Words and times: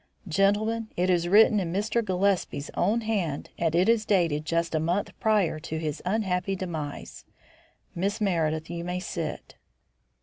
Gentlemen, 0.27 0.87
it 0.97 1.11
is 1.11 1.27
written 1.27 1.59
in 1.59 1.71
Mr. 1.71 2.03
Gillespie's 2.03 2.71
own 2.73 3.01
hand, 3.01 3.51
and 3.59 3.75
it 3.75 3.87
is 3.87 4.03
dated 4.03 4.45
just 4.45 4.73
a 4.73 4.79
month 4.79 5.11
prior 5.19 5.59
to 5.59 5.77
his 5.77 6.01
unhappy 6.05 6.55
demise. 6.55 7.23
Miss 7.93 8.19
Meredith, 8.19 8.67
you 8.67 8.83
may 8.83 8.99
sit." 8.99 9.57